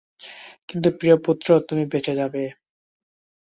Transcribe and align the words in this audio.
কিন্তু 0.69 0.89
প্রিয় 0.99 1.15
পুত্র, 1.25 1.47
তুমি 1.67 1.83
বেঁচে 1.85 2.13
যাবে। 2.15 2.43